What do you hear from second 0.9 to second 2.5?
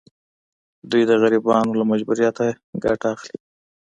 دوی د غریبانو له مجبوریت